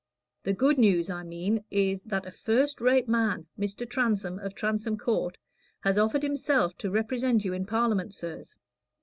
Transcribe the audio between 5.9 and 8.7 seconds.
offered himself to represent you in Parliament, sirs.